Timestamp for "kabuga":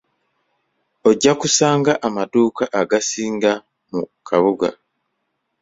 4.27-4.69